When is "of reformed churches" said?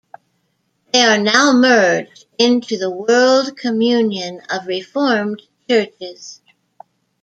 4.49-6.41